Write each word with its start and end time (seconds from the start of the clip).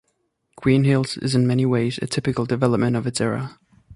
Green 0.57 0.83
Hills 0.83 1.15
is 1.17 1.35
in 1.35 1.45
many 1.45 1.63
ways 1.63 1.99
a 2.01 2.07
typical 2.07 2.47
development 2.47 2.95
of 2.95 3.05
its 3.05 3.21
era. 3.21 3.59